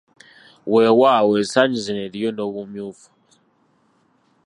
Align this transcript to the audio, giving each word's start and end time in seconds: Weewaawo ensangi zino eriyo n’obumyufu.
Weewaawo 0.71 1.31
ensangi 1.41 1.77
zino 1.85 2.01
eriyo 2.07 2.29
n’obumyufu. 2.33 3.09